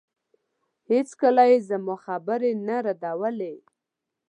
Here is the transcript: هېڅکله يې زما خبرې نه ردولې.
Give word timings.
هېڅکله 0.89 1.43
يې 1.51 1.57
زما 1.69 1.95
خبرې 2.05 2.51
نه 2.67 2.77
ردولې. 2.85 3.55